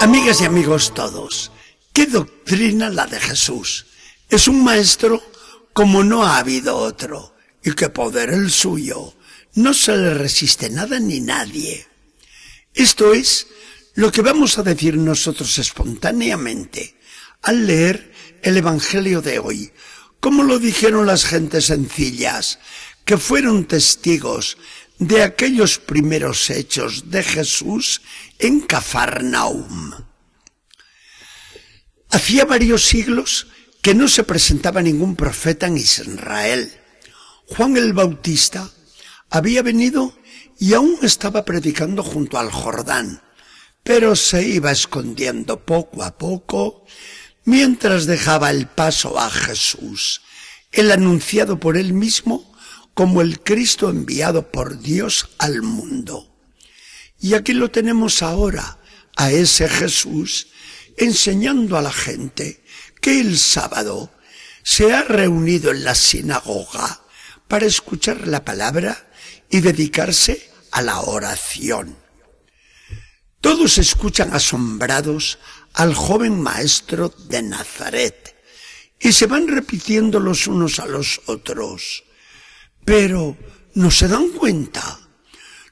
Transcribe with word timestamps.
Amigas 0.00 0.40
y 0.40 0.46
amigos 0.46 0.94
todos, 0.94 1.52
¿qué 1.92 2.06
doctrina 2.06 2.88
la 2.88 3.06
de 3.06 3.20
Jesús? 3.20 3.84
Es 4.30 4.48
un 4.48 4.64
maestro 4.64 5.22
como 5.74 6.02
no 6.02 6.24
ha 6.24 6.38
habido 6.38 6.78
otro, 6.78 7.36
y 7.62 7.72
qué 7.72 7.90
poder 7.90 8.30
el 8.30 8.50
suyo. 8.50 9.14
No 9.56 9.74
se 9.74 9.94
le 9.98 10.14
resiste 10.14 10.70
nada 10.70 10.98
ni 10.98 11.20
nadie. 11.20 11.86
Esto 12.72 13.12
es 13.12 13.48
lo 13.92 14.10
que 14.10 14.22
vamos 14.22 14.56
a 14.56 14.62
decir 14.62 14.96
nosotros 14.96 15.58
espontáneamente 15.58 16.96
al 17.42 17.66
leer 17.66 18.10
el 18.40 18.56
Evangelio 18.56 19.20
de 19.20 19.38
hoy, 19.38 19.70
como 20.18 20.44
lo 20.44 20.58
dijeron 20.58 21.04
las 21.04 21.26
gentes 21.26 21.66
sencillas, 21.66 22.58
que 23.04 23.18
fueron 23.18 23.66
testigos 23.66 24.56
de 25.00 25.22
aquellos 25.22 25.78
primeros 25.78 26.50
hechos 26.50 27.10
de 27.10 27.22
Jesús 27.22 28.02
en 28.38 28.60
Cafarnaum. 28.60 29.92
Hacía 32.10 32.44
varios 32.44 32.84
siglos 32.84 33.46
que 33.80 33.94
no 33.94 34.08
se 34.08 34.24
presentaba 34.24 34.82
ningún 34.82 35.16
profeta 35.16 35.68
en 35.68 35.78
Israel. 35.78 36.70
Juan 37.46 37.78
el 37.78 37.94
Bautista 37.94 38.70
había 39.30 39.62
venido 39.62 40.14
y 40.58 40.74
aún 40.74 40.98
estaba 41.02 41.46
predicando 41.46 42.02
junto 42.02 42.38
al 42.38 42.50
Jordán, 42.50 43.22
pero 43.82 44.14
se 44.14 44.46
iba 44.46 44.70
escondiendo 44.70 45.64
poco 45.64 46.02
a 46.02 46.18
poco 46.18 46.84
mientras 47.44 48.04
dejaba 48.04 48.50
el 48.50 48.66
paso 48.66 49.18
a 49.18 49.30
Jesús, 49.30 50.20
el 50.72 50.90
anunciado 50.90 51.58
por 51.58 51.78
él 51.78 51.94
mismo 51.94 52.49
como 53.00 53.22
el 53.22 53.40
Cristo 53.40 53.88
enviado 53.88 54.52
por 54.52 54.78
Dios 54.78 55.30
al 55.38 55.62
mundo. 55.62 56.36
Y 57.18 57.32
aquí 57.32 57.54
lo 57.54 57.70
tenemos 57.70 58.20
ahora, 58.20 58.78
a 59.16 59.30
ese 59.30 59.70
Jesús, 59.70 60.48
enseñando 60.98 61.78
a 61.78 61.80
la 61.80 61.94
gente 61.94 62.62
que 63.00 63.18
el 63.18 63.38
sábado 63.38 64.12
se 64.62 64.92
ha 64.92 65.02
reunido 65.02 65.70
en 65.70 65.82
la 65.82 65.94
sinagoga 65.94 67.00
para 67.48 67.64
escuchar 67.64 68.28
la 68.28 68.44
palabra 68.44 69.10
y 69.48 69.60
dedicarse 69.60 70.50
a 70.70 70.82
la 70.82 71.00
oración. 71.00 71.96
Todos 73.40 73.78
escuchan 73.78 74.34
asombrados 74.34 75.38
al 75.72 75.94
joven 75.94 76.38
maestro 76.38 77.08
de 77.30 77.40
Nazaret 77.40 78.36
y 79.00 79.14
se 79.14 79.24
van 79.24 79.48
repitiendo 79.48 80.20
los 80.20 80.46
unos 80.46 80.78
a 80.80 80.84
los 80.84 81.22
otros. 81.24 82.04
Pero 82.90 83.36
no 83.74 83.88
se 83.88 84.08
dan 84.08 84.30
cuenta, 84.30 84.98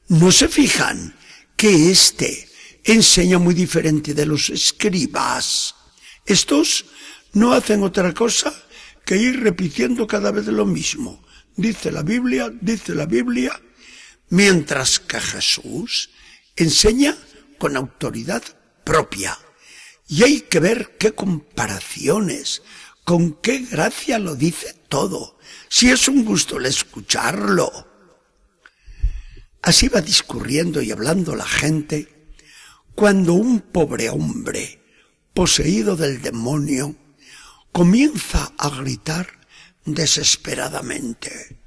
no 0.06 0.30
se 0.30 0.47
fijan 0.47 1.16
que 1.56 1.91
éste 1.91 2.48
enseña 2.84 3.41
muy 3.41 3.55
diferente 3.55 4.14
de 4.14 4.25
los 4.25 4.50
escribas. 4.50 5.75
Estos 6.25 6.84
no 7.33 7.55
hacen 7.55 7.83
otra 7.83 8.14
cosa 8.14 8.55
que 9.05 9.16
ir 9.16 9.41
repitiendo 9.41 10.06
cada 10.06 10.30
vez 10.30 10.47
lo 10.47 10.64
mismo. 10.64 11.27
Dice 11.56 11.91
la 11.91 12.05
Biblia, 12.05 12.52
dice 12.60 12.94
la 12.94 13.06
Biblia, 13.06 13.60
mientras 14.28 15.00
que 15.00 15.19
Jesús 15.19 16.10
enseña 16.55 17.19
con 17.58 17.77
autoridad 17.77 18.44
propia. 18.84 19.36
Y 20.06 20.22
hay 20.22 20.42
que 20.42 20.60
ver 20.60 20.97
qué 21.00 21.10
comparaciones, 21.16 22.62
con 23.08 23.40
qué 23.40 23.60
gracia 23.60 24.18
lo 24.18 24.34
dice 24.34 24.74
todo 24.90 25.38
si 25.70 25.91
es 25.91 26.08
un 26.08 26.26
gusto 26.26 26.58
el 26.58 26.66
escucharlo. 26.66 27.88
Así 29.62 29.88
va 29.88 30.02
discurriendo 30.02 30.82
y 30.82 30.91
hablando 30.92 31.34
la 31.34 31.47
gente 31.47 32.34
cuando 32.94 33.32
un 33.32 33.60
pobre 33.62 34.10
hombre, 34.10 34.82
poseído 35.32 35.97
del 35.97 36.20
demonio, 36.20 36.97
comienza 37.72 38.52
a 38.58 38.68
gritar 38.68 39.26
desesperadamente. 39.86 41.62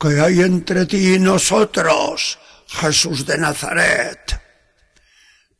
¿Qué 0.00 0.18
hay 0.18 0.40
entre 0.40 0.86
ti 0.86 1.16
y 1.16 1.18
nosotros, 1.18 2.38
Jesús 2.68 3.26
de 3.26 3.36
Nazaret? 3.36 4.40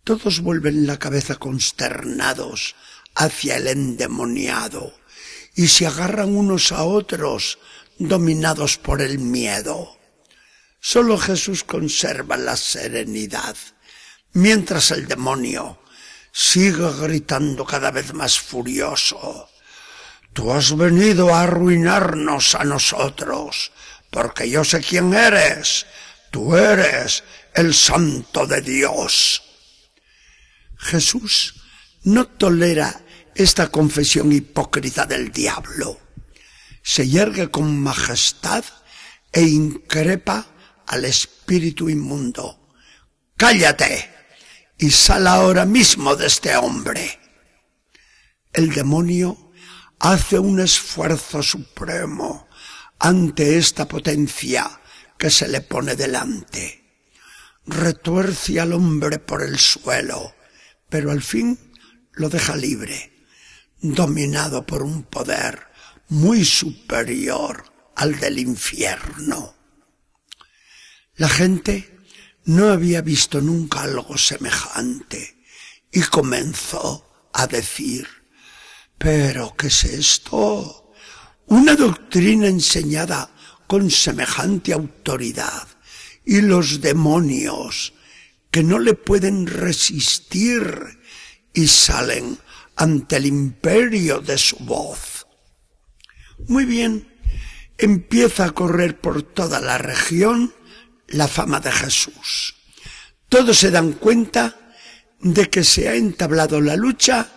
Todos 0.03 0.41
vuelven 0.41 0.87
la 0.87 0.99
cabeza 0.99 1.37
consternados 1.37 2.75
hacia 3.15 3.57
el 3.57 3.69
endemoniado 3.69 4.95
y 5.55 5.69
se 5.69 5.87
agarran 5.87 6.37
unos 6.37 6.73
a 6.73 6.85
otros 6.85 7.59
dominados 7.99 8.77
por 8.79 9.01
el 9.01 9.19
miedo. 9.19 9.97
Solo 10.81 11.17
Jesús 11.17 11.65
conserva 11.65 12.37
la 12.37 12.57
serenidad, 12.57 13.57
mientras 14.33 14.91
el 14.91 15.07
demonio 15.07 15.81
sigue 16.33 16.91
gritando 17.01 17.65
cada 17.65 17.91
vez 17.91 18.13
más 18.13 18.39
furioso. 18.39 19.49
Tú 20.33 20.53
has 20.53 20.77
venido 20.77 21.33
a 21.33 21.43
arruinarnos 21.43 22.57
a 22.57 22.65
nosotros, 22.65 23.71
porque 24.11 24.51
yo 24.51 24.65
sé 24.65 24.81
quién 24.81 25.15
eres. 25.15 25.87
Tú 26.33 26.57
eres 26.57 27.23
el 27.55 27.73
santo 27.73 28.45
de 28.45 28.61
Dios. 28.61 29.43
Jesús 30.77 31.55
no 32.03 32.27
tolera 32.27 33.04
esta 33.35 33.69
confesión 33.69 34.33
hipócrita 34.33 35.07
del 35.07 35.33
diablo. 35.33 35.99
Se 36.83 37.09
yergue 37.09 37.51
con 37.51 37.79
majestad 37.81 38.65
e 39.33 39.43
increpa 39.43 40.47
al 40.87 41.05
espíritu 41.05 41.89
inmundo. 41.89 42.73
Cállate 43.37 44.11
y 44.79 44.91
sal 44.91 45.27
ahora 45.27 45.65
mismo 45.65 46.15
de 46.15 46.27
este 46.27 46.57
hombre. 46.57 47.19
El 48.53 48.71
demonio 48.71 49.51
hace 49.99 50.39
un 50.39 50.61
esfuerzo 50.61 51.43
supremo 51.43 52.49
ante 53.01 53.59
esta 53.59 53.89
potencia 53.89 54.81
que 55.19 55.31
se 55.31 55.49
le 55.49 55.61
pone 55.61 55.97
delante. 55.97 56.83
Retuerce 57.67 58.61
al 58.61 58.73
hombre 58.75 59.19
por 59.19 59.43
el 59.43 59.59
suelo, 59.59 60.35
pero 60.89 61.11
al 61.11 61.23
fin 61.23 61.73
lo 62.13 62.29
deja 62.29 62.55
libre 62.55 63.14
dominado 63.93 64.65
por 64.65 64.83
un 64.83 65.03
poder 65.03 65.67
muy 66.09 66.43
superior 66.43 67.71
al 67.97 68.19
del 68.19 68.39
infierno. 68.39 69.55
La 71.17 71.29
gente 71.29 71.99
no 72.45 72.71
había 72.71 73.03
visto 73.03 73.43
nunca 73.43 73.83
algo 73.83 74.17
semejante 74.17 75.45
y 75.93 76.01
comenzó 76.01 77.29
a 77.35 77.47
decir, 77.47 78.09
pero 78.97 79.55
¿qué 79.55 79.67
es 79.67 79.85
esto? 79.85 80.93
Una 81.47 81.77
doctrina 81.77 82.47
enseñada 82.47 83.31
con 83.67 83.91
semejante 83.91 84.73
autoridad 84.73 85.69
y 86.25 86.41
los 86.41 86.81
demonios 86.81 87.93
que 88.51 88.63
no 88.63 88.79
le 88.79 88.95
pueden 88.95 89.47
resistir 89.47 91.01
y 91.53 91.69
salen 91.69 92.39
ante 92.77 93.17
el 93.17 93.27
imperio 93.27 94.21
de 94.21 94.39
su 94.39 94.57
voz. 94.57 95.27
Muy 96.49 96.65
bien, 96.65 97.09
empieza 97.79 98.47
a 98.47 98.51
correr 98.51 99.01
por 99.01 99.23
toda 99.23 99.61
la 99.61 99.79
región 99.79 100.55
la 101.09 101.29
fama 101.29 101.61
de 101.61 101.73
Jesús. 101.73 102.57
Todos 103.29 103.59
se 103.59 103.71
dan 103.71 103.93
cuenta 103.93 104.57
de 105.21 105.49
que 105.49 105.65
se 105.65 105.89
ha 105.89 105.95
entablado 105.95 106.61
la 106.61 106.77
lucha 106.77 107.29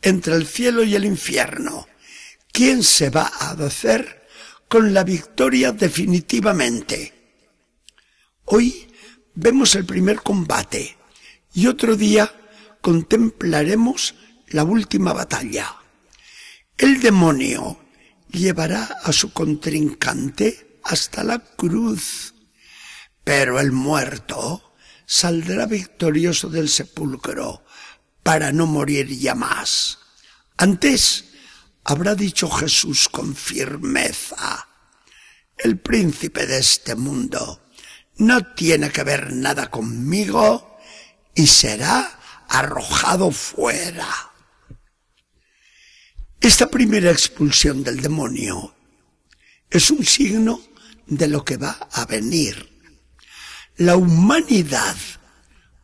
entre 0.00 0.34
el 0.34 0.46
cielo 0.46 0.82
y 0.82 0.94
el 0.94 1.04
infierno. 1.04 1.86
¿Quién 2.52 2.82
se 2.82 3.10
va 3.10 3.30
a 3.40 3.52
hacer 3.52 4.26
con 4.68 4.92
la 4.92 5.04
victoria 5.04 5.72
definitivamente? 5.72 7.12
Hoy 8.44 8.88
vemos 9.34 9.74
el 9.74 9.86
primer 9.86 10.20
combate 10.22 10.96
y 11.54 11.66
otro 11.66 11.96
día 11.96 12.32
contemplaremos 12.80 14.14
la 14.52 14.64
última 14.64 15.12
batalla. 15.12 15.76
El 16.76 17.00
demonio 17.00 17.78
llevará 18.30 18.98
a 19.02 19.12
su 19.12 19.32
contrincante 19.32 20.78
hasta 20.84 21.22
la 21.22 21.38
cruz, 21.38 22.34
pero 23.24 23.60
el 23.60 23.72
muerto 23.72 24.74
saldrá 25.06 25.66
victorioso 25.66 26.48
del 26.48 26.68
sepulcro 26.68 27.64
para 28.22 28.52
no 28.52 28.66
morir 28.66 29.08
ya 29.18 29.34
más. 29.34 29.98
Antes 30.56 31.26
habrá 31.84 32.14
dicho 32.14 32.50
Jesús 32.50 33.08
con 33.08 33.34
firmeza, 33.34 34.68
el 35.58 35.78
príncipe 35.78 36.46
de 36.46 36.58
este 36.58 36.94
mundo 36.94 37.62
no 38.16 38.54
tiene 38.54 38.90
que 38.90 39.04
ver 39.04 39.32
nada 39.32 39.70
conmigo 39.70 40.78
y 41.34 41.46
será 41.46 42.18
arrojado 42.48 43.30
fuera. 43.30 44.31
Esta 46.42 46.68
primera 46.68 47.12
expulsión 47.12 47.84
del 47.84 48.02
demonio 48.02 48.74
es 49.70 49.92
un 49.92 50.04
signo 50.04 50.60
de 51.06 51.28
lo 51.28 51.44
que 51.44 51.56
va 51.56 51.88
a 51.92 52.04
venir. 52.04 52.80
La 53.76 53.94
humanidad, 53.94 54.96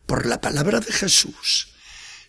por 0.04 0.26
la 0.26 0.40
palabra 0.40 0.80
de 0.80 0.92
Jesús, 0.92 1.68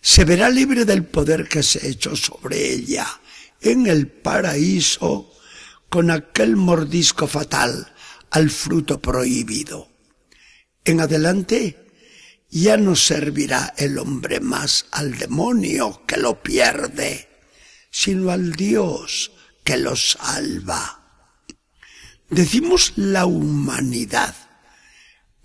se 0.00 0.24
verá 0.24 0.48
libre 0.48 0.84
del 0.84 1.04
poder 1.04 1.48
que 1.48 1.64
se 1.64 1.88
echó 1.88 2.14
sobre 2.14 2.72
ella 2.72 3.20
en 3.60 3.88
el 3.88 4.06
paraíso 4.06 5.32
con 5.88 6.12
aquel 6.12 6.54
mordisco 6.54 7.26
fatal 7.26 7.92
al 8.30 8.48
fruto 8.48 9.00
prohibido. 9.00 9.88
En 10.84 11.00
adelante 11.00 11.84
ya 12.48 12.76
no 12.76 12.94
servirá 12.94 13.74
el 13.76 13.98
hombre 13.98 14.38
más 14.38 14.86
al 14.92 15.18
demonio 15.18 16.06
que 16.06 16.16
lo 16.16 16.40
pierde, 16.40 17.29
sino 17.90 18.30
al 18.30 18.52
Dios 18.52 19.32
que 19.64 19.76
lo 19.76 19.96
salva. 19.96 21.00
Decimos 22.28 22.92
la 22.96 23.26
humanidad, 23.26 24.34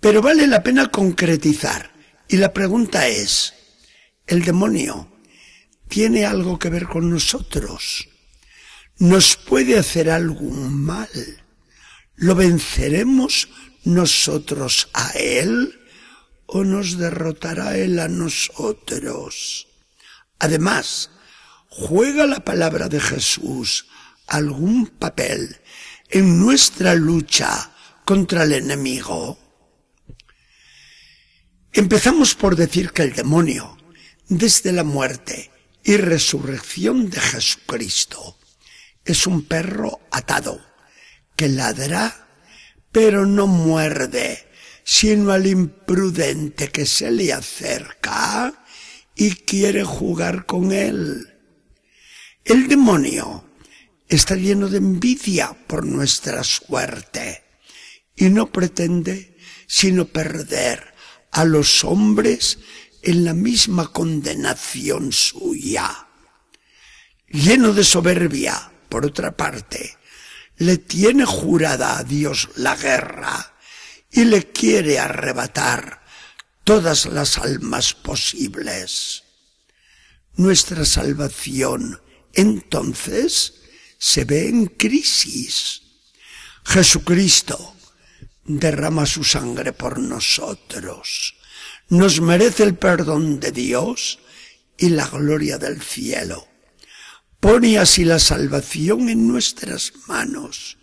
pero 0.00 0.22
vale 0.22 0.46
la 0.46 0.62
pena 0.62 0.88
concretizar. 0.88 1.92
Y 2.28 2.36
la 2.36 2.52
pregunta 2.52 3.08
es, 3.08 3.54
¿el 4.26 4.44
demonio 4.44 5.12
tiene 5.88 6.24
algo 6.24 6.58
que 6.58 6.70
ver 6.70 6.86
con 6.86 7.10
nosotros? 7.10 8.08
¿Nos 8.98 9.36
puede 9.36 9.78
hacer 9.78 10.10
algún 10.10 10.72
mal? 10.84 11.08
¿Lo 12.14 12.34
venceremos 12.34 13.48
nosotros 13.84 14.88
a 14.94 15.10
él 15.10 15.78
o 16.46 16.64
nos 16.64 16.98
derrotará 16.98 17.76
él 17.76 17.98
a 18.00 18.08
nosotros? 18.08 19.68
Además, 20.38 21.10
¿juega 21.68 22.26
la 22.26 22.40
palabra 22.40 22.88
de 22.88 23.00
Jesús 23.00 23.86
algún 24.26 24.86
papel 24.86 25.56
en 26.08 26.38
nuestra 26.38 26.94
lucha 26.94 27.72
contra 28.04 28.44
el 28.44 28.52
enemigo? 28.52 29.38
Empezamos 31.72 32.34
por 32.34 32.56
decir 32.56 32.92
que 32.92 33.02
el 33.02 33.12
demonio, 33.12 33.76
desde 34.28 34.72
la 34.72 34.82
muerte 34.82 35.50
y 35.84 35.96
resurrección 35.98 37.10
de 37.10 37.20
Jesucristo, 37.20 38.38
es 39.04 39.26
un 39.26 39.42
perro 39.42 40.00
atado 40.10 40.60
que 41.36 41.48
ladra, 41.48 42.28
pero 42.90 43.26
no 43.26 43.46
muerde, 43.46 44.48
sino 44.84 45.32
al 45.32 45.46
imprudente 45.46 46.68
que 46.68 46.86
se 46.86 47.10
le 47.10 47.32
acerca 47.32 48.64
y 49.14 49.32
quiere 49.32 49.84
jugar 49.84 50.46
con 50.46 50.72
él. 50.72 51.35
El 52.46 52.68
demonio 52.68 53.44
está 54.08 54.36
lleno 54.36 54.68
de 54.68 54.78
envidia 54.78 55.52
por 55.66 55.84
nuestra 55.84 56.44
suerte 56.44 57.42
y 58.14 58.26
no 58.26 58.52
pretende 58.52 59.36
sino 59.66 60.04
perder 60.04 60.94
a 61.32 61.44
los 61.44 61.82
hombres 61.82 62.60
en 63.02 63.24
la 63.24 63.34
misma 63.34 63.92
condenación 63.92 65.12
suya. 65.12 66.06
Lleno 67.26 67.72
de 67.72 67.82
soberbia, 67.82 68.70
por 68.88 69.04
otra 69.04 69.36
parte, 69.36 69.98
le 70.58 70.78
tiene 70.78 71.24
jurada 71.24 71.98
a 71.98 72.04
Dios 72.04 72.50
la 72.54 72.76
guerra 72.76 73.54
y 74.12 74.24
le 74.24 74.52
quiere 74.52 75.00
arrebatar 75.00 76.00
todas 76.62 77.06
las 77.06 77.38
almas 77.38 77.92
posibles. 77.92 79.24
Nuestra 80.36 80.84
salvación, 80.84 82.05
entonces, 82.36 83.54
se 83.98 84.24
ve 84.24 84.48
en 84.48 84.66
crisis. 84.66 85.82
Jesucristo 86.64 87.74
derrama 88.44 89.06
su 89.06 89.24
sangre 89.24 89.72
por 89.72 89.98
nosotros. 89.98 91.34
Nos 91.88 92.20
merece 92.20 92.62
el 92.62 92.76
perdón 92.76 93.40
de 93.40 93.52
Dios 93.52 94.18
y 94.76 94.90
la 94.90 95.08
gloria 95.08 95.58
del 95.58 95.82
cielo. 95.82 96.46
Pone 97.40 97.78
así 97.78 98.04
la 98.04 98.18
salvación 98.18 99.08
en 99.08 99.28
nuestras 99.28 99.92
manos. 100.06 100.78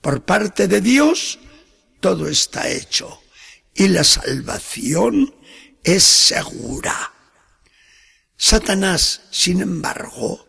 Por 0.00 0.24
parte 0.24 0.68
de 0.68 0.80
Dios, 0.80 1.38
todo 2.00 2.28
está 2.28 2.68
hecho 2.68 3.20
y 3.74 3.88
la 3.88 4.04
salvación 4.04 5.34
es 5.84 6.02
segura. 6.02 7.12
Satanás, 8.36 9.22
sin 9.30 9.60
embargo, 9.60 10.47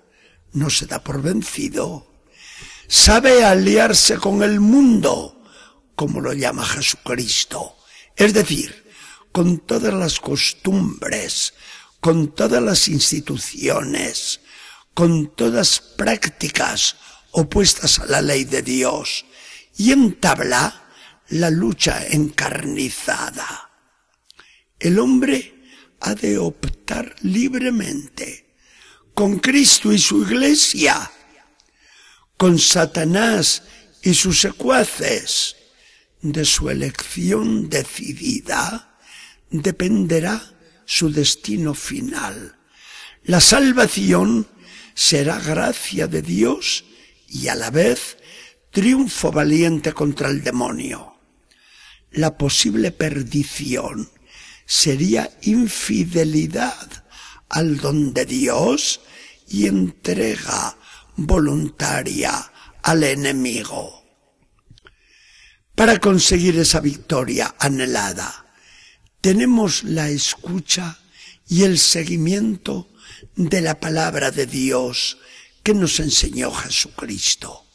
no 0.54 0.70
se 0.70 0.86
da 0.86 1.04
por 1.04 1.22
vencido. 1.22 2.08
Sabe 2.88 3.44
aliarse 3.44 4.18
con 4.18 4.42
el 4.44 4.60
mundo, 4.60 5.44
como 5.96 6.22
lo 6.22 6.34
llama 6.34 6.66
Jesucristo. 6.66 7.78
Es 8.16 8.34
decir, 8.34 8.86
con 9.32 9.60
todas 9.60 9.94
las 9.94 10.20
costumbres, 10.20 11.54
con 12.00 12.34
todas 12.34 12.64
las 12.64 12.88
instituciones, 12.88 14.42
con 14.94 15.36
todas 15.36 15.80
prácticas 15.80 16.96
opuestas 17.32 18.00
a 18.00 18.06
la 18.08 18.22
ley 18.22 18.46
de 18.46 18.62
Dios 18.62 19.26
y 19.78 19.92
entabla 19.92 20.84
la 21.30 21.50
lucha 21.50 22.06
encarnizada. 22.08 23.70
El 24.80 24.98
hombre 25.00 25.54
ha 26.00 26.16
de 26.16 26.38
optar 26.38 27.16
libremente 27.22 28.49
con 29.20 29.40
Cristo 29.40 29.92
y 29.92 30.00
su 30.00 30.24
iglesia, 30.24 31.12
con 32.38 32.58
Satanás 32.58 33.64
y 34.02 34.14
sus 34.14 34.40
secuaces. 34.40 35.58
De 36.22 36.46
su 36.46 36.70
elección 36.70 37.68
decidida 37.68 38.98
dependerá 39.50 40.42
su 40.86 41.12
destino 41.12 41.74
final. 41.74 42.56
La 43.26 43.42
salvación 43.42 44.48
será 44.94 45.38
gracia 45.38 46.08
de 46.08 46.22
Dios 46.22 46.86
y 47.28 47.50
a 47.50 47.56
la 47.56 47.72
vez 47.72 48.16
triunfo 48.72 49.34
valiente 49.34 49.92
contra 49.92 50.30
el 50.30 50.42
demonio 50.42 51.20
la 52.12 52.38
posible 52.38 52.92
perdición 52.94 54.10
sería 54.66 55.30
infidelidad 55.42 57.04
al 57.50 57.78
don 57.78 58.14
de 58.14 58.26
Dios 58.26 59.02
y 59.48 59.68
entrega 59.68 60.78
voluntaria 61.16 62.52
al 62.82 63.04
enemigo. 63.04 64.04
Para 65.76 66.00
conseguir 66.00 66.58
esa 66.60 66.80
victoria 66.80 67.56
anhelada, 67.60 68.46
tenemos 69.22 69.84
la 69.84 70.10
escucha 70.10 71.00
y 71.48 71.64
el 71.64 71.80
seguimiento 71.80 72.90
de 73.36 73.62
la 73.62 73.80
palabra 73.80 74.32
de 74.32 74.46
Dios 74.46 75.18
que 75.64 75.74
nos 75.74 76.00
enseñó 76.00 76.52
Jesucristo. 76.52 77.66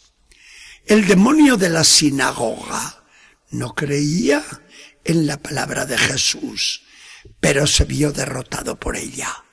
El 0.87 1.07
demonio 1.07 1.57
de 1.57 1.71
la 1.71 1.85
sinagoga 1.85 3.05
no 3.51 3.75
creía 3.75 4.45
en 5.05 5.27
la 5.27 5.39
palabra 5.39 5.87
de 5.87 5.97
Jesús, 5.97 6.83
pero 7.41 7.67
se 7.67 7.85
vio 7.85 8.13
derrotado 8.13 8.79
por 8.79 8.97
ella. 8.97 9.44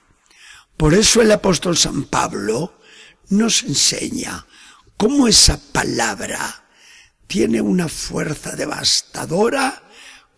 Por 0.81 0.95
eso 0.95 1.21
el 1.21 1.31
apóstol 1.31 1.77
San 1.77 2.05
Pablo 2.05 2.79
nos 3.29 3.61
enseña 3.61 4.47
cómo 4.97 5.27
esa 5.27 5.59
palabra 5.71 6.65
tiene 7.27 7.61
una 7.61 7.87
fuerza 7.87 8.55
devastadora 8.55 9.83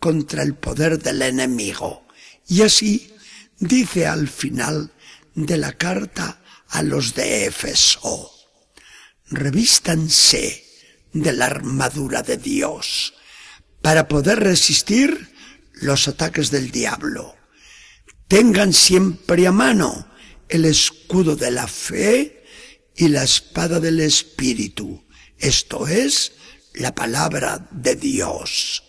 contra 0.01 0.43
el 0.43 0.55
poder 0.55 1.01
del 1.01 1.21
enemigo. 1.21 2.05
Y 2.45 2.61
así 2.61 3.15
dice 3.57 4.05
al 4.05 4.27
final 4.27 4.91
de 5.33 5.55
la 5.55 5.77
carta 5.77 6.41
a 6.67 6.83
los 6.83 7.15
de 7.15 7.45
Éfeso, 7.45 8.29
revístanse 9.29 10.65
de 11.13 11.31
la 11.31 11.45
armadura 11.45 12.21
de 12.21 12.35
Dios 12.35 13.13
para 13.81 14.09
poder 14.09 14.41
resistir 14.41 15.33
los 15.75 16.09
ataques 16.09 16.51
del 16.51 16.69
diablo. 16.69 17.33
Tengan 18.27 18.73
siempre 18.73 19.47
a 19.47 19.53
mano 19.53 20.11
el 20.49 20.65
escudo 20.65 21.35
de 21.35 21.51
la 21.51 21.67
fe 21.67 22.45
y 22.95 23.07
la 23.07 23.23
espada 23.23 23.79
del 23.79 23.99
Espíritu, 23.99 25.03
esto 25.37 25.87
es, 25.87 26.33
la 26.73 26.93
palabra 26.93 27.67
de 27.71 27.95
Dios. 27.95 28.83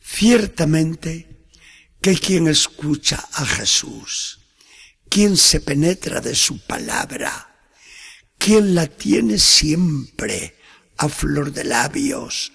Ciertamente 0.00 1.46
que 2.00 2.16
quien 2.16 2.48
escucha 2.48 3.28
a 3.32 3.46
Jesús, 3.46 4.40
quien 5.08 5.36
se 5.36 5.60
penetra 5.60 6.20
de 6.20 6.34
su 6.34 6.64
palabra, 6.66 7.68
quien 8.38 8.74
la 8.74 8.86
tiene 8.86 9.38
siempre 9.38 10.56
a 10.96 11.08
flor 11.08 11.52
de 11.52 11.64
labios, 11.64 12.52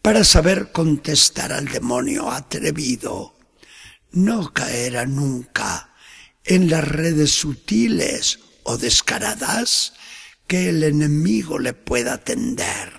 para 0.00 0.22
saber 0.22 0.70
contestar 0.70 1.52
al 1.52 1.64
demonio 1.66 2.30
atrevido. 2.30 3.38
No 4.12 4.52
caerá 4.52 5.06
nunca 5.06 5.93
en 6.44 6.70
las 6.70 6.86
redes 6.86 7.32
sutiles 7.32 8.40
o 8.62 8.76
descaradas 8.76 9.94
que 10.46 10.68
el 10.68 10.82
enemigo 10.82 11.58
le 11.58 11.72
pueda 11.72 12.18
tender. 12.18 12.92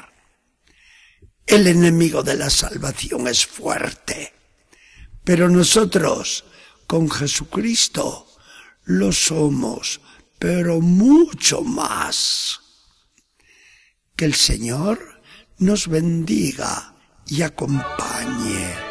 El 1.46 1.68
enemigo 1.68 2.24
de 2.24 2.36
la 2.36 2.50
salvación 2.50 3.28
es 3.28 3.46
fuerte, 3.46 4.34
pero 5.24 5.48
nosotros, 5.50 6.46
con 6.88 7.10
Jesucristo, 7.10 8.28
lo 8.84 9.12
somos, 9.12 10.02
pero 10.40 10.82
mucho 10.82 11.62
más. 11.62 12.62
Que 14.16 14.26
el 14.26 14.34
Señor 14.34 15.22
nos 15.58 15.88
bendiga 15.88 16.96
y 17.28 17.42
acompañe. 17.42 18.85